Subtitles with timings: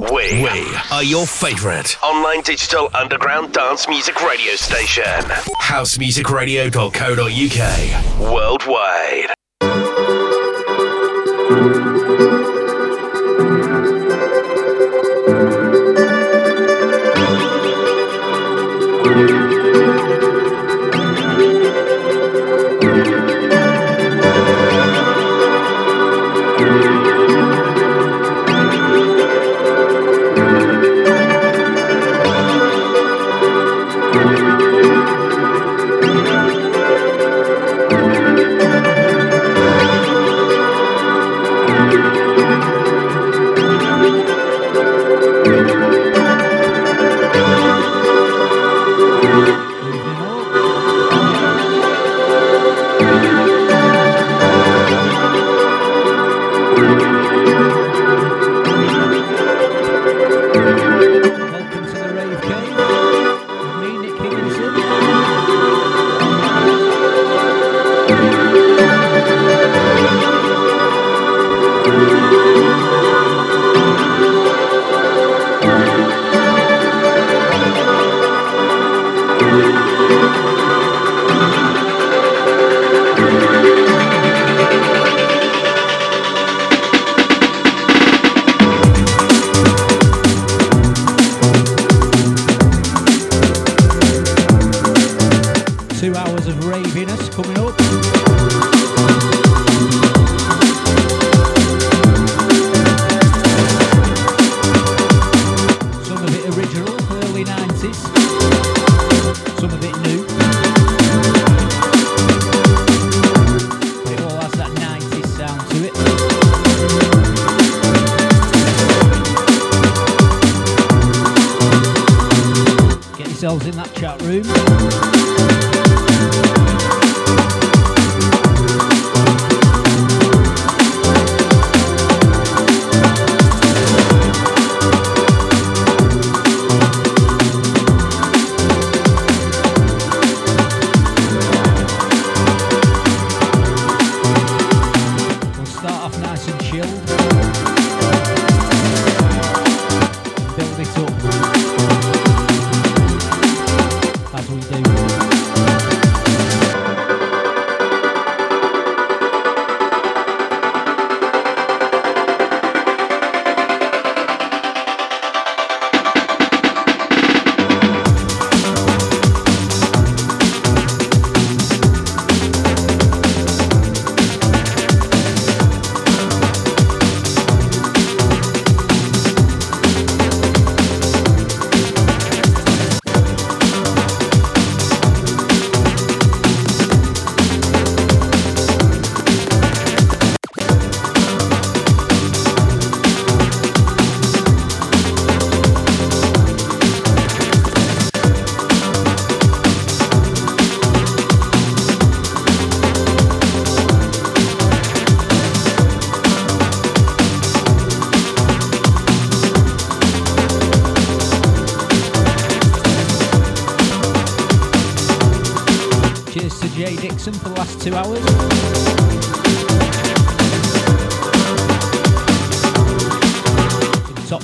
[0.00, 5.20] We, we are your favorite online digital underground dance music radio station.
[5.60, 8.32] Housemusicradio.co.uk.
[8.32, 9.34] Worldwide.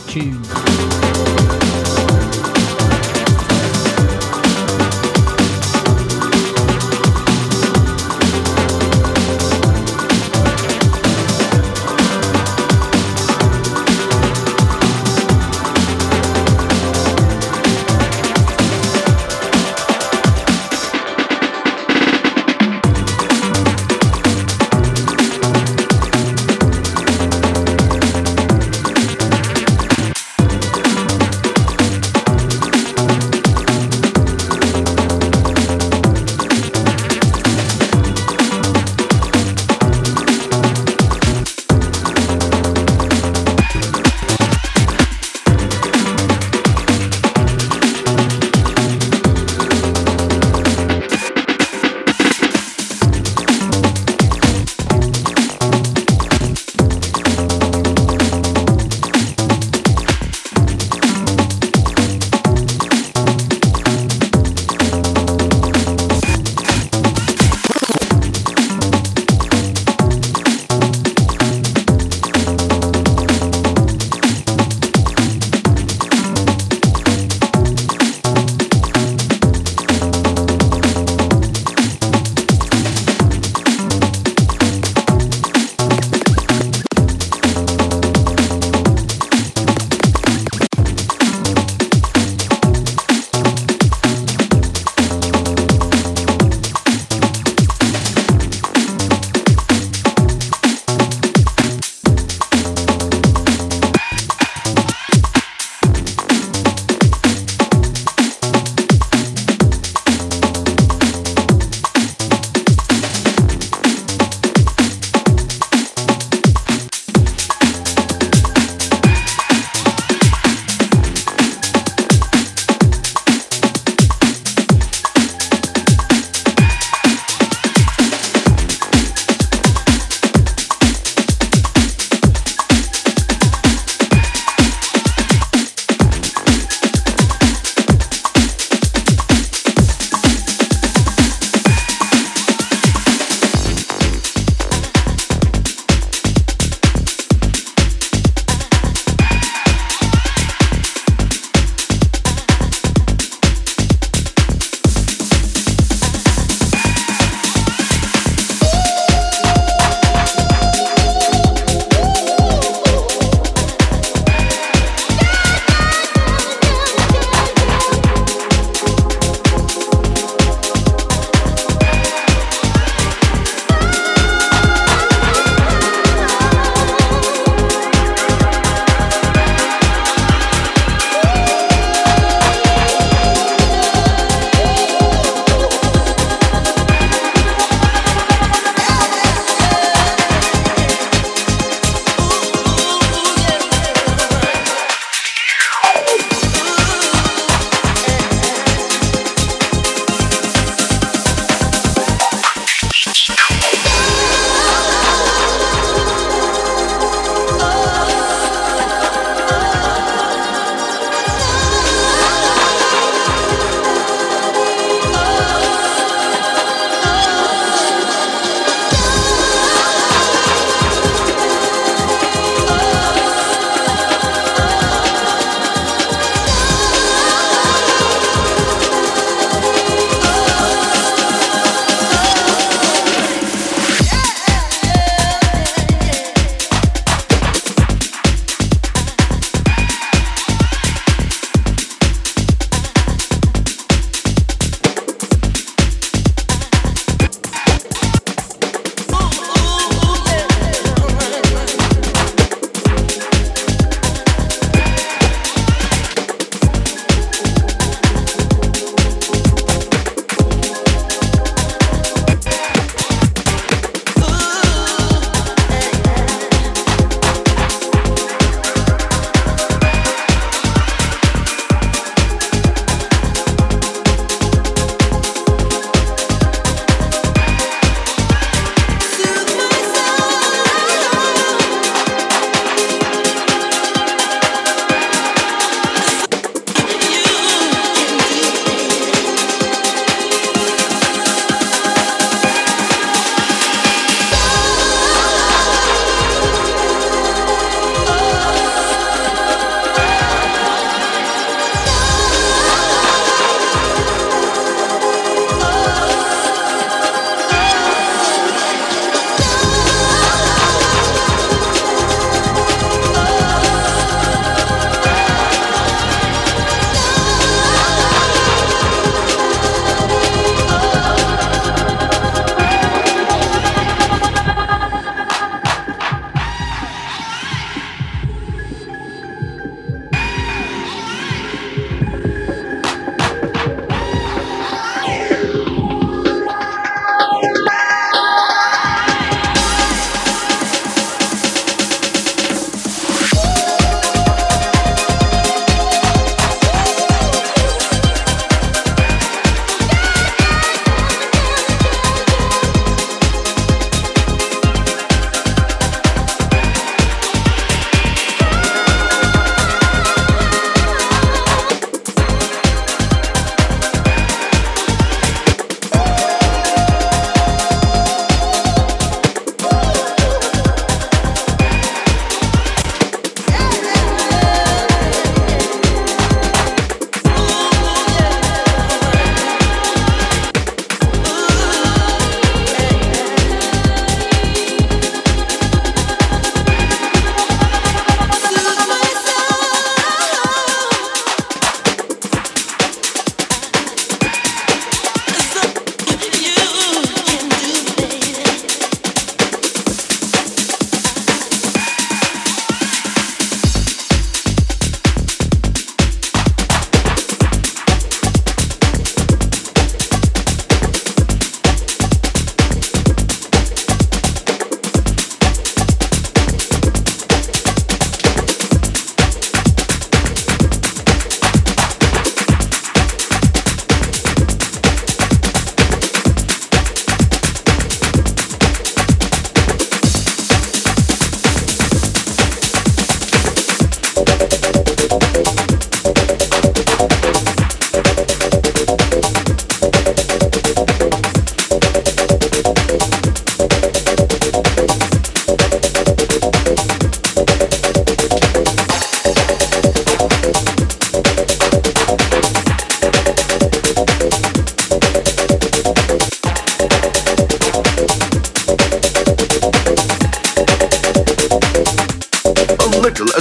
[0.08, 0.57] Top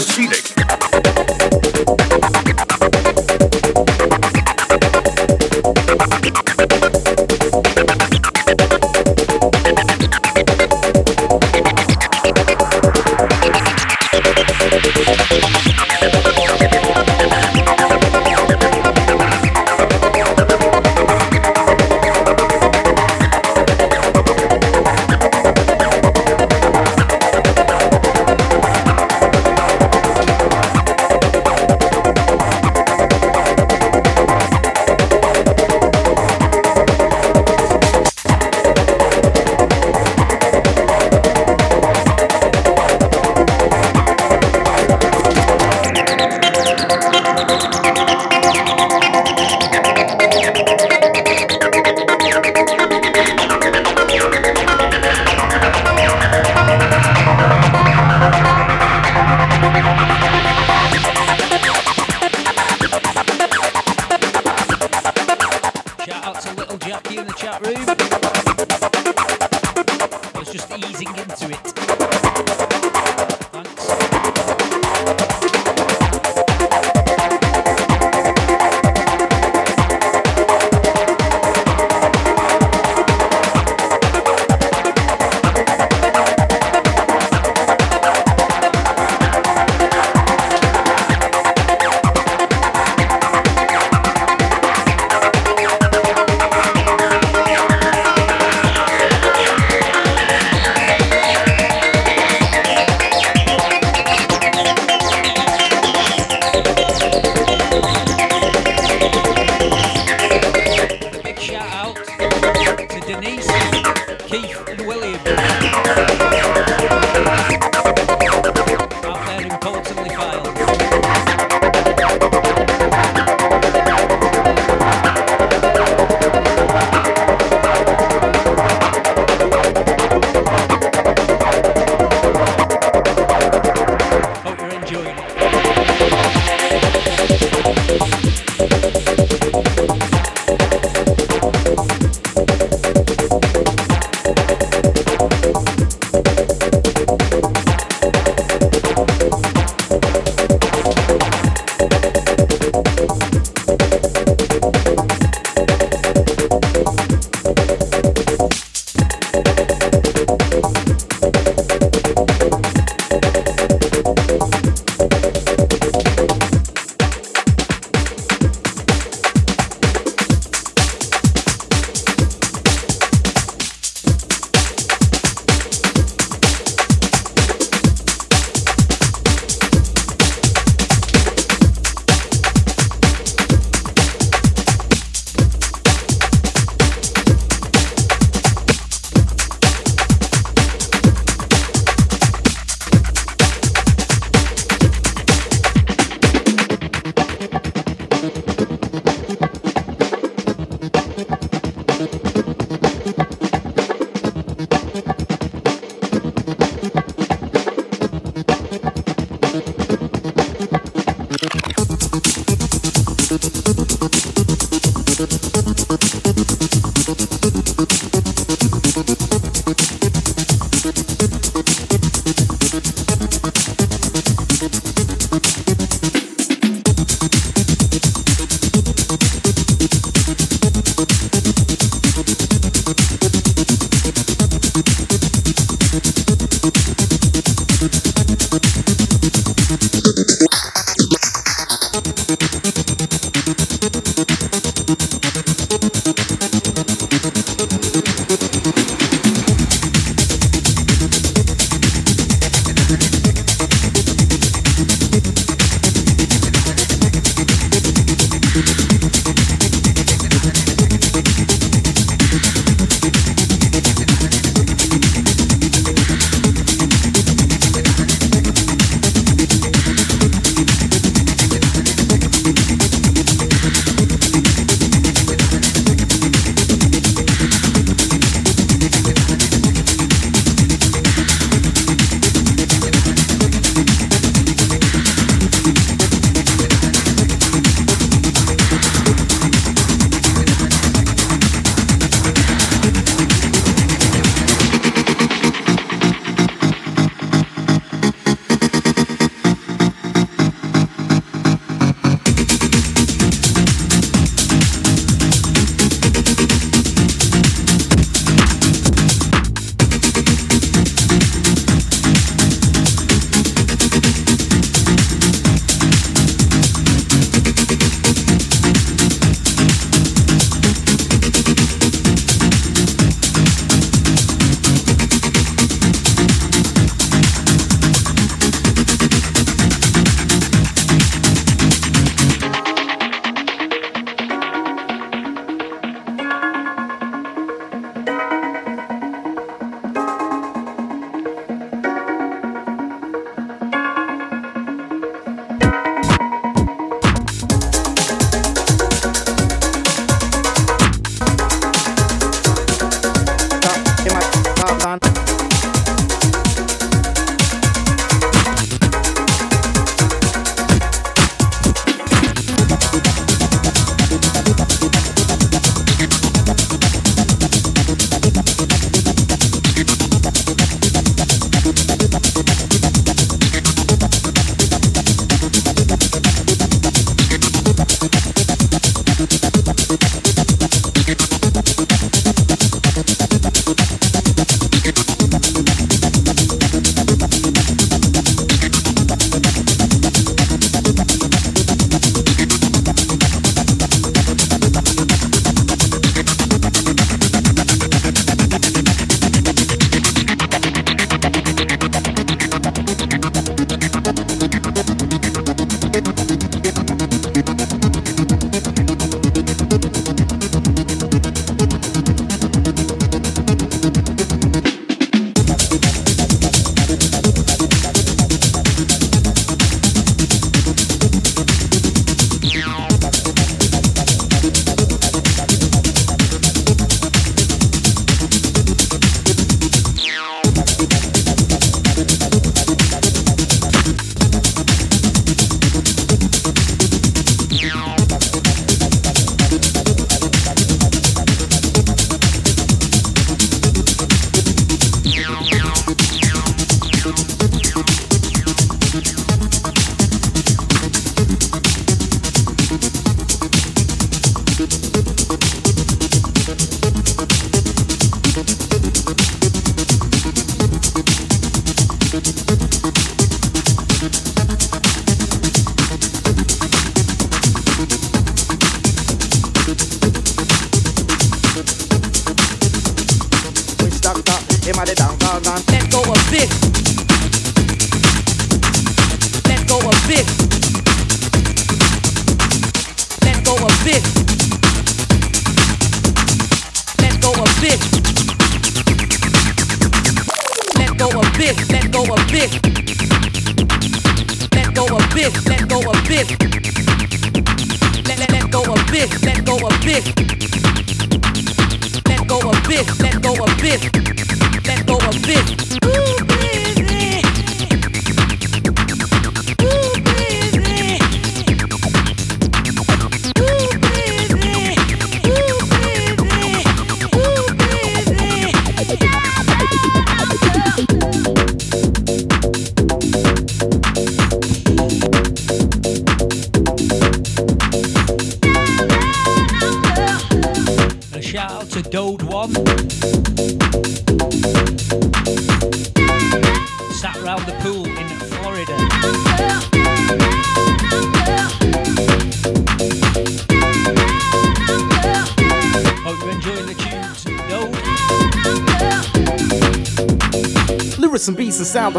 [0.05, 0.46] tunes.
[0.46, 0.46] little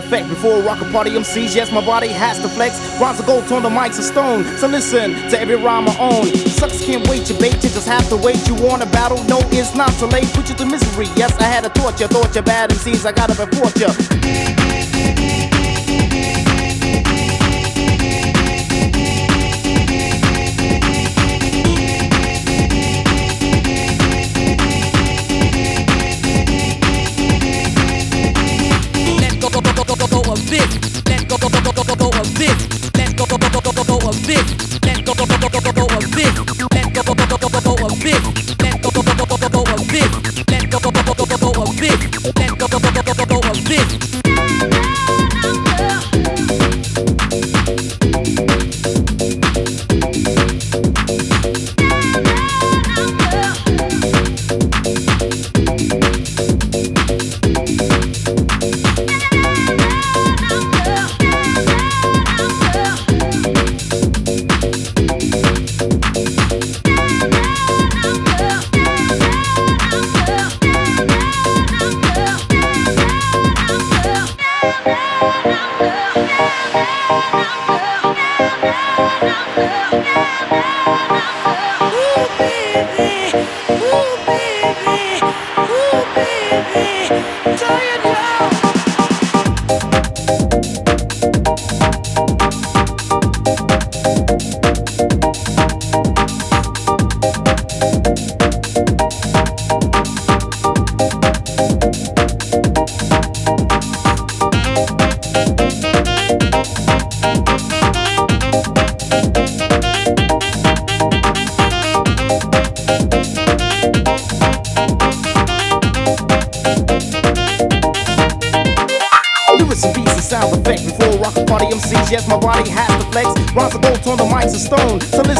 [0.08, 1.54] effect before a rocker party MCs.
[1.54, 2.80] Yes, my body has to flex.
[2.98, 4.42] Rhymes of gold, on the mics of stone.
[4.56, 6.26] So listen to every rhyme I own.
[6.48, 8.48] Sucks can't wait, you bait, you just have to wait.
[8.48, 9.22] You want a battle?
[9.24, 10.32] No, it's not too late.
[10.32, 11.06] Put you to misery.
[11.14, 13.04] Yes, I had a thought, you thought you bad MCs.
[13.04, 14.47] I got up and fought you.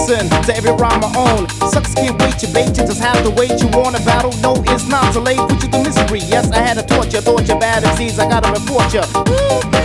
[0.09, 1.49] listen to every rhyme I own.
[1.71, 3.61] Sucks can't wait, you bait, you just have to wait.
[3.61, 4.33] You want a battle?
[4.41, 5.39] No, it's not too late.
[5.39, 6.21] Put you to misery.
[6.21, 9.78] Yes, I had a torture, thought you bad MCs, I gotta report you.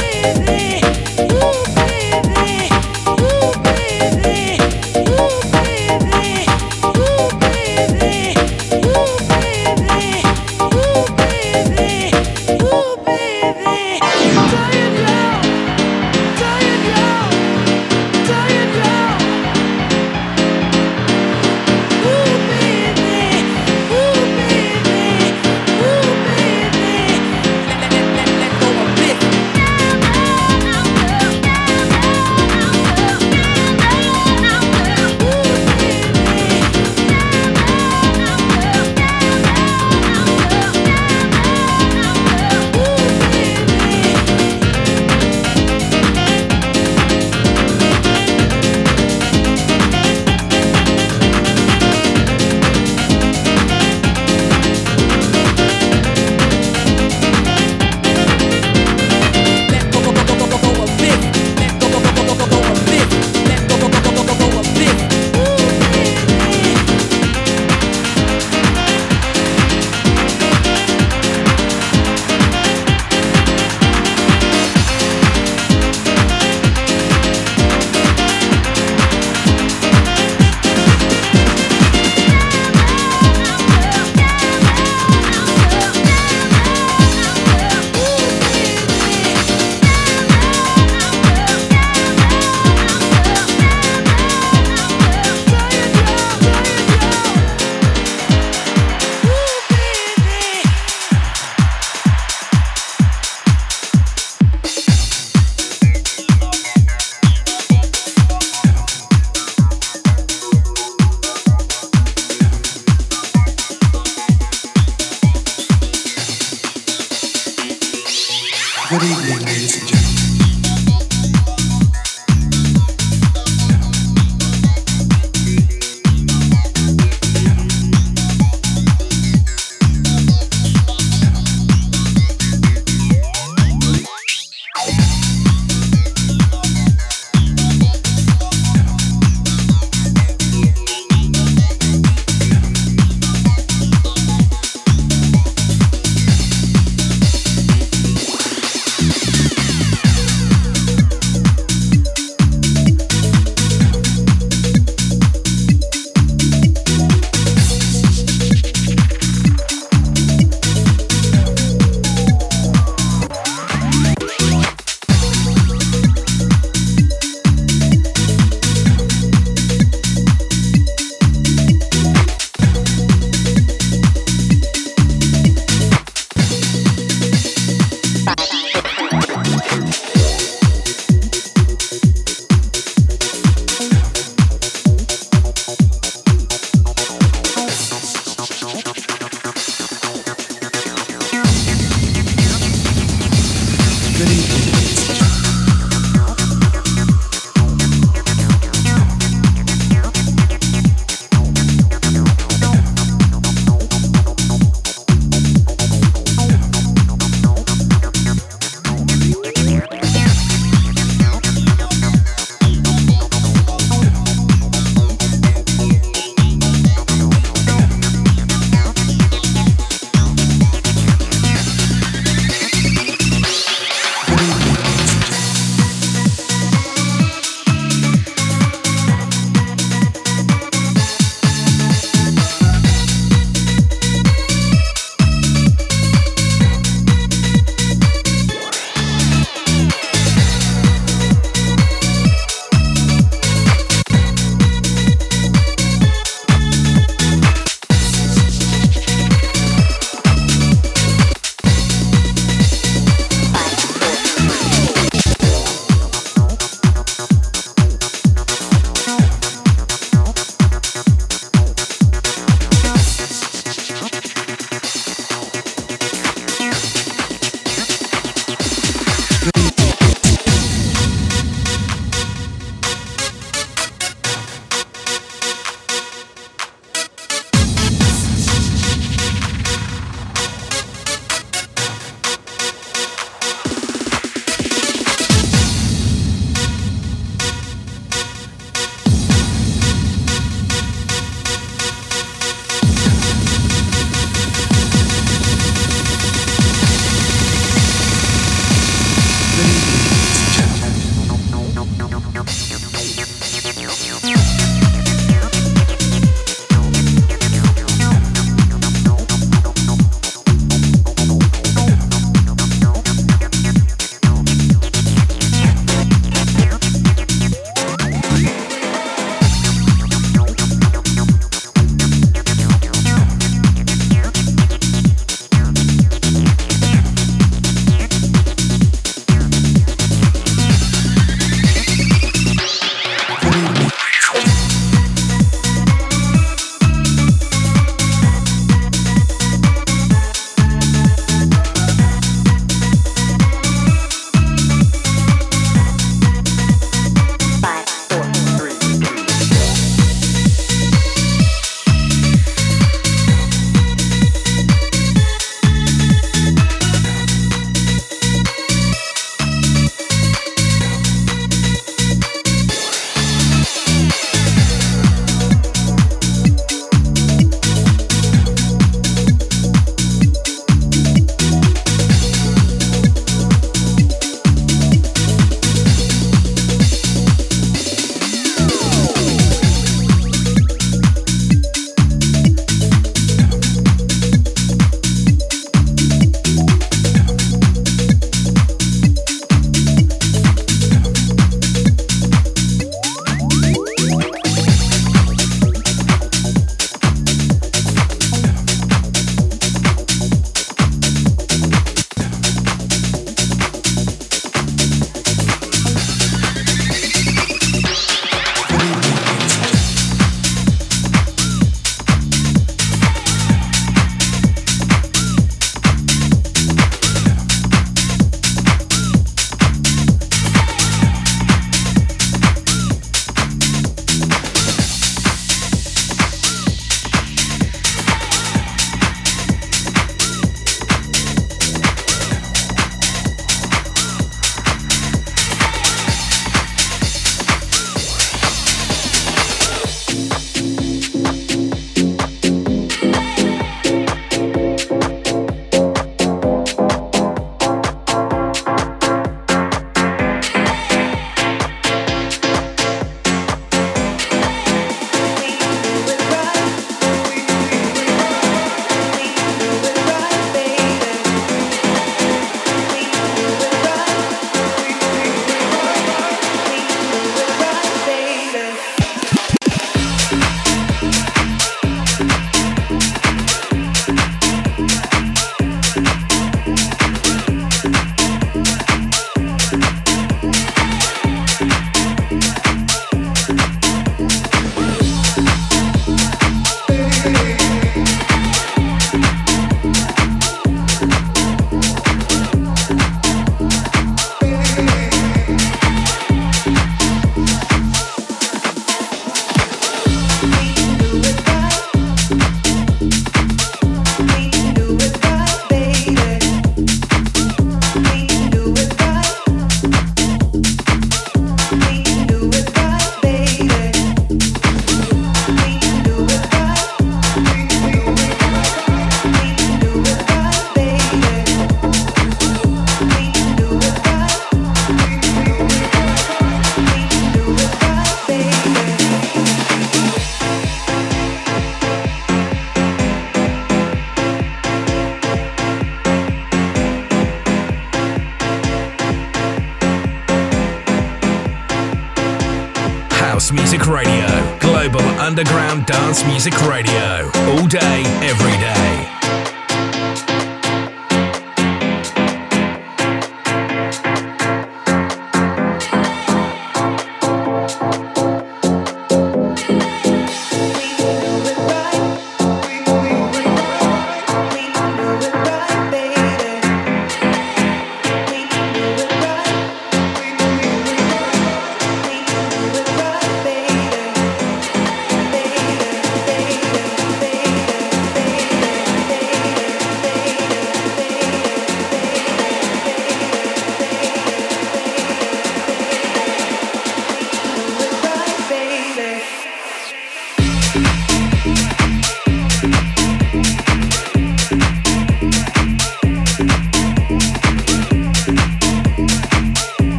[545.39, 547.27] Underground dance music radio.
[547.49, 548.82] All day, every day.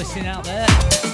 [0.00, 1.09] Listening out there.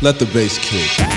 [0.00, 1.07] Let the bass kick.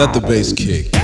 [0.00, 0.99] Cut the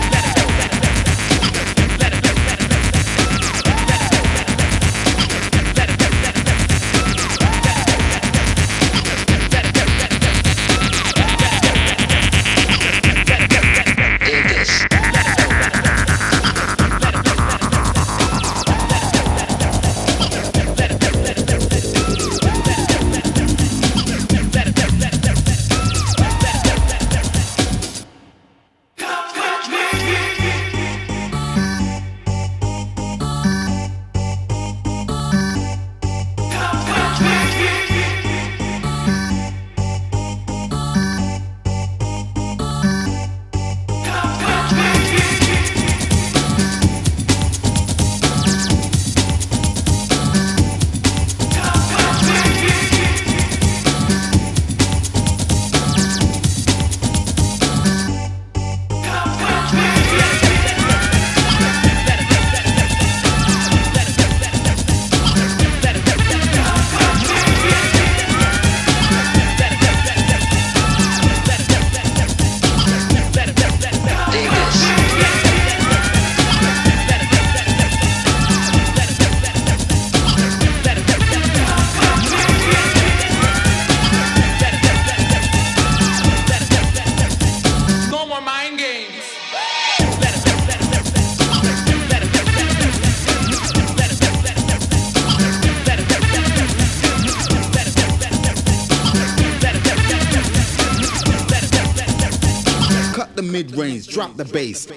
[104.37, 104.96] the bass.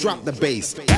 [0.00, 0.89] Drop the bass.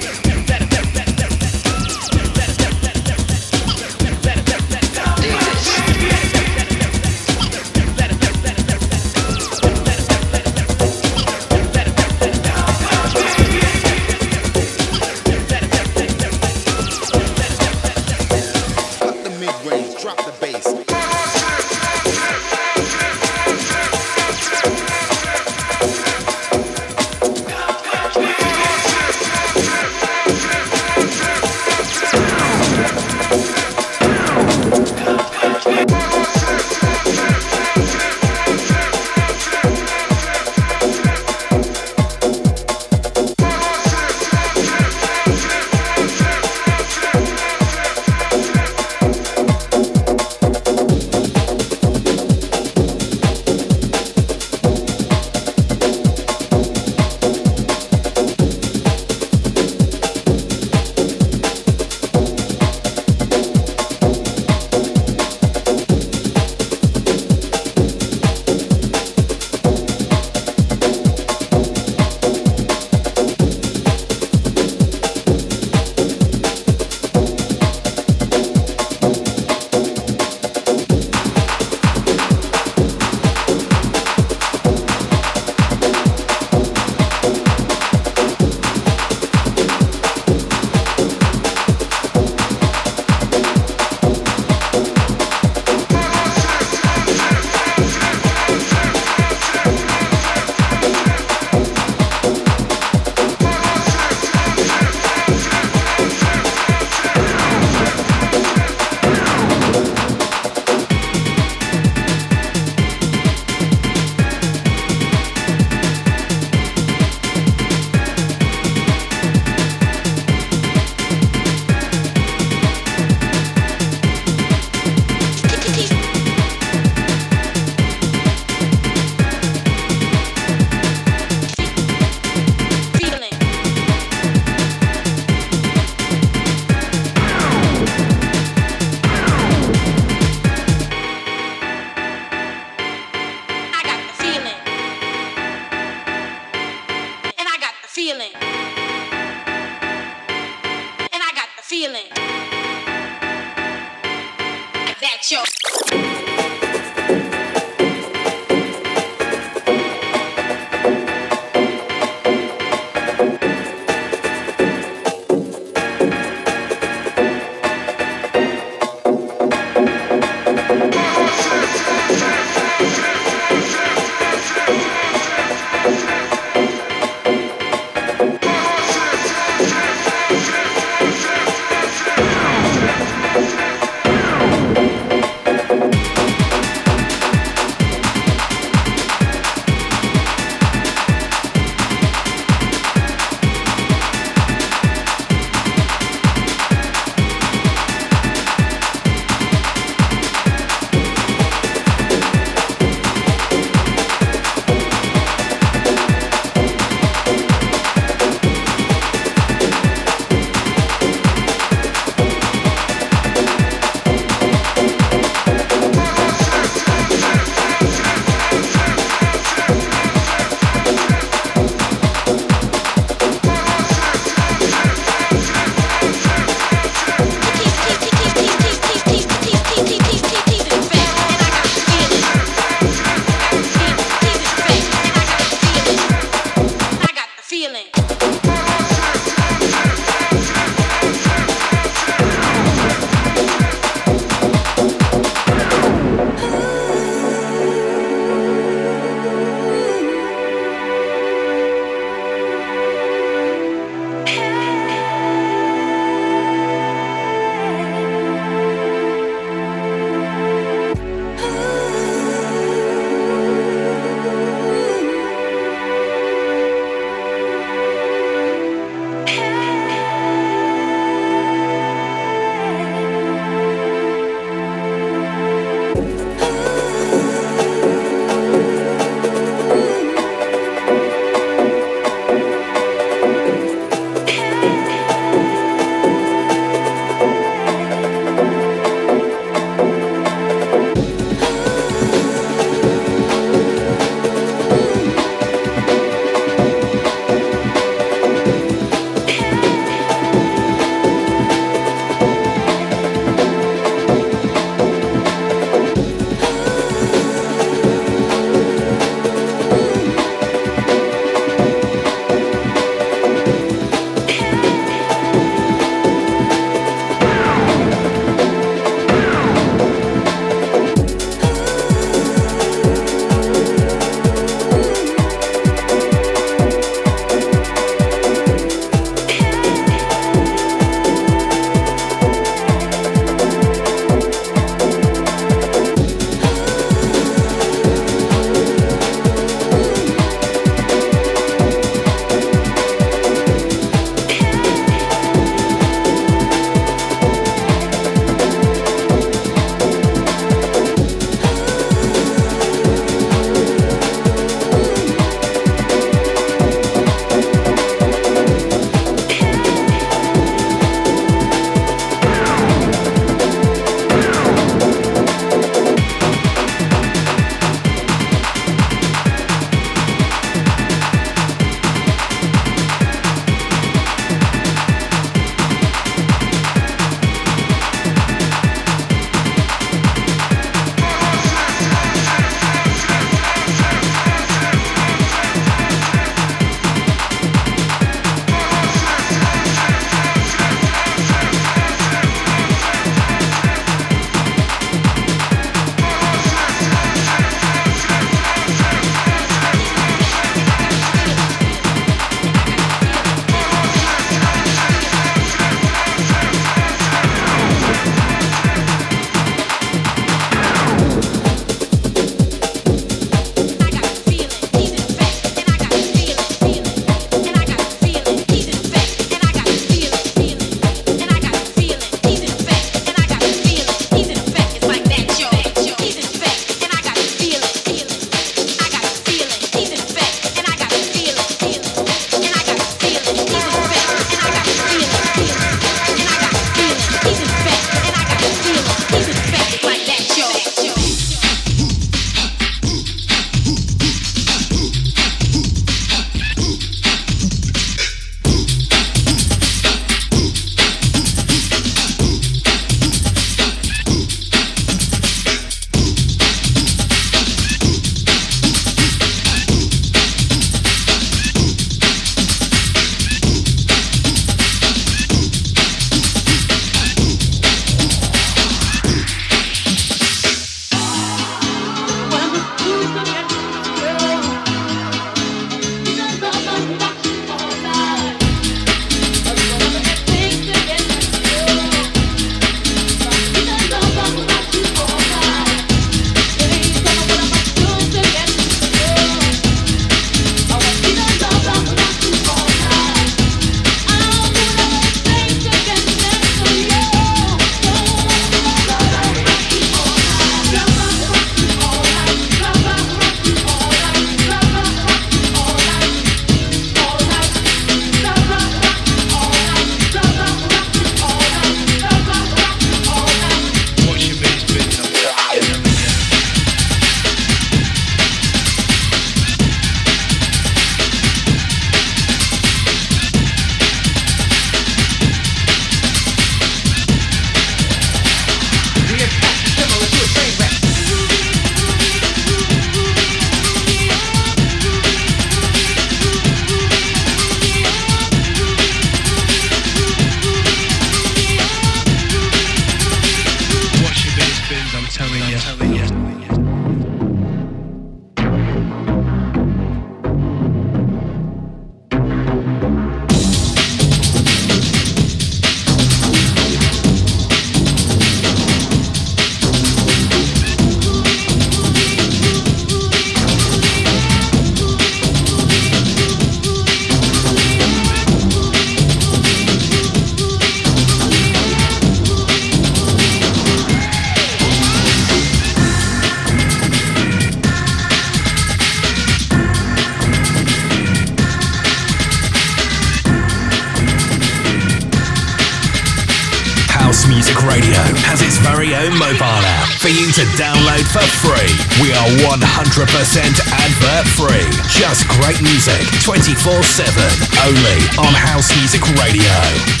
[596.31, 600.00] 24-7 only on House Music Radio.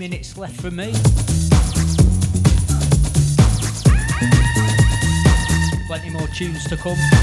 [0.00, 0.94] Minutes left for me.
[5.86, 7.19] Plenty more tunes to come.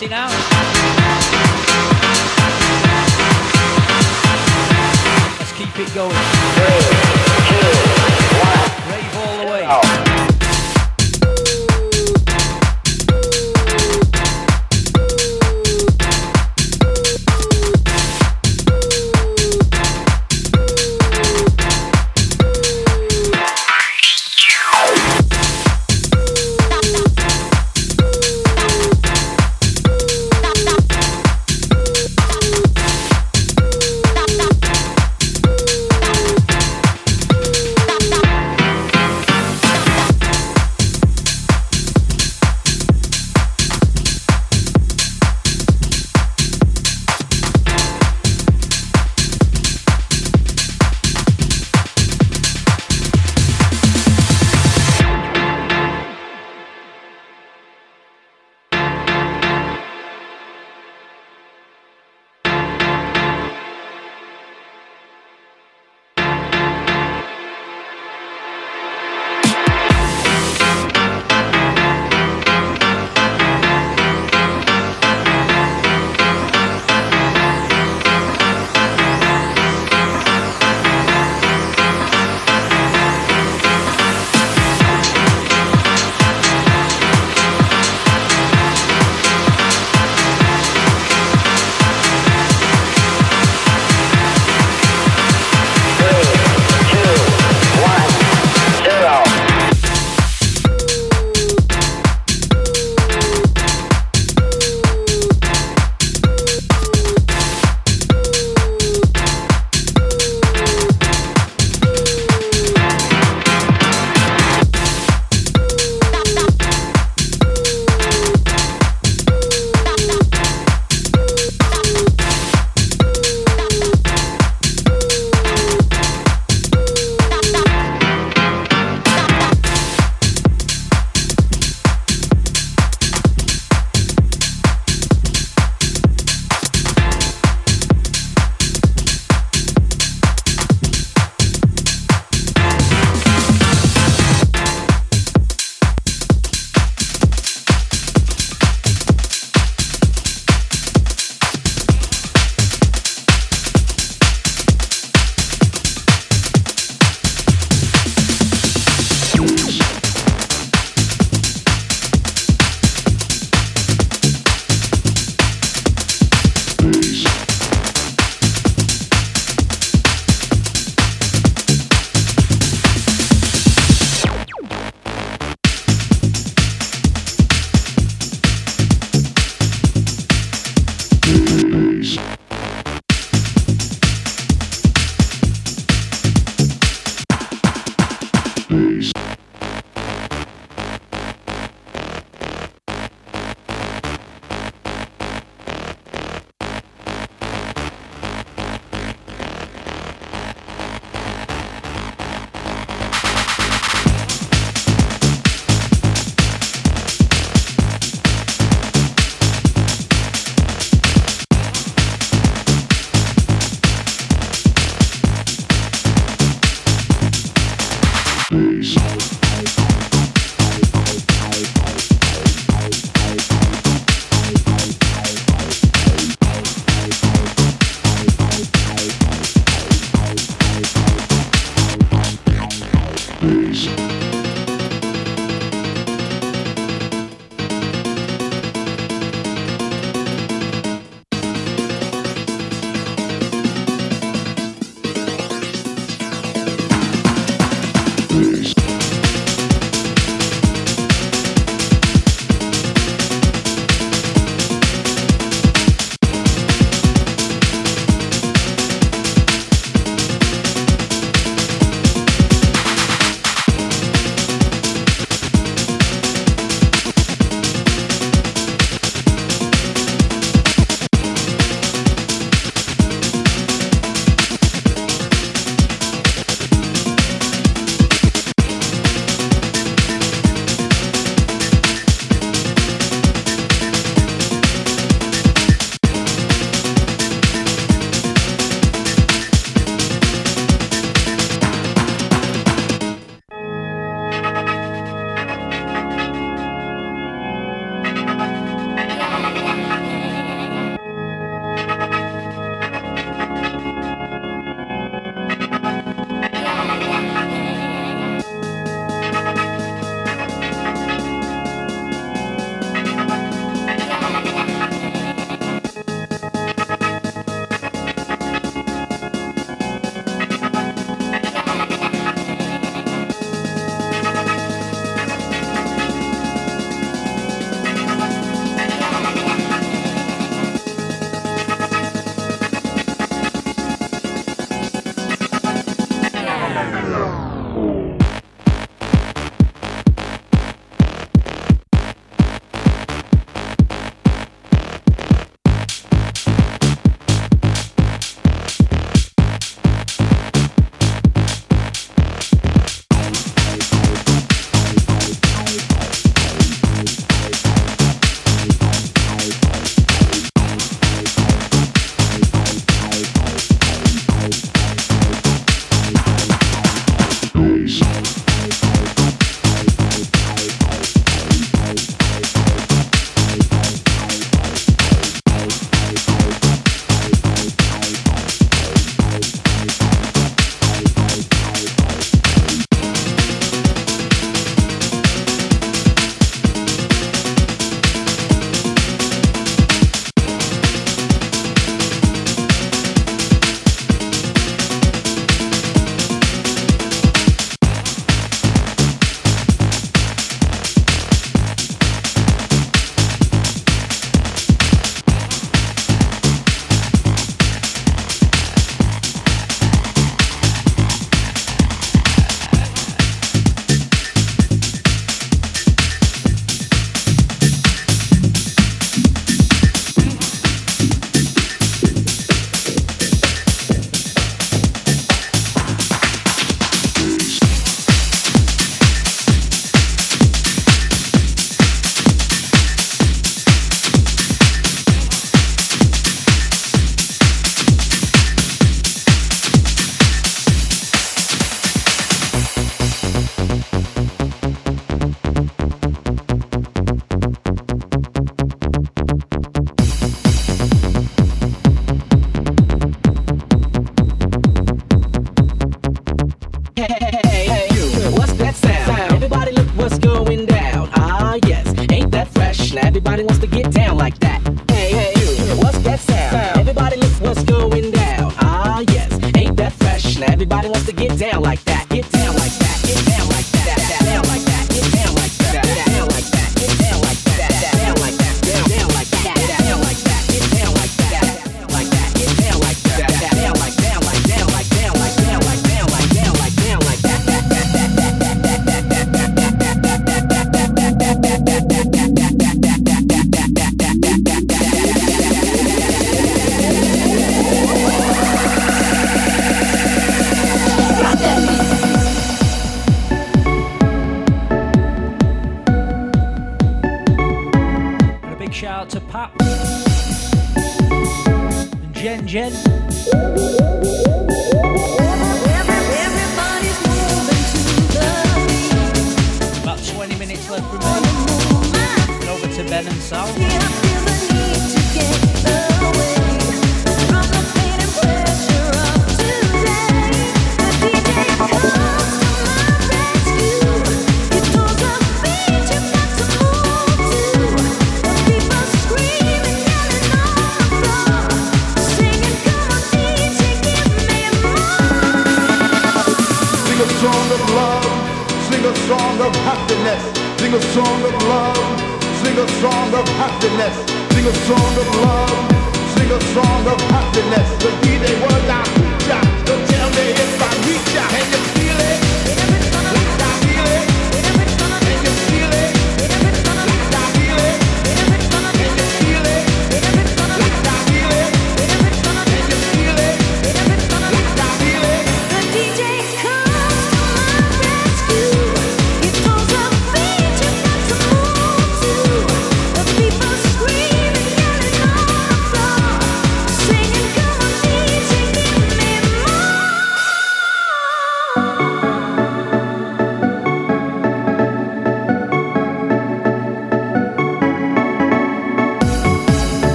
[0.00, 0.27] The last